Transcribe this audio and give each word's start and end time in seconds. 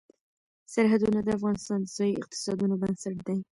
سرحدونه 0.73 1.19
د 1.23 1.27
افغانستان 1.37 1.79
د 1.83 1.87
ځایي 1.95 2.13
اقتصادونو 2.21 2.75
بنسټ 2.81 3.17
دی. 3.27 3.37